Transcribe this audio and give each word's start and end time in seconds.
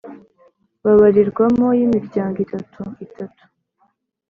babarirwamo 0.83 1.67
y 1.77 1.81
imiryango 1.87 2.37
itatu 2.45 2.81
itatu 3.05 3.43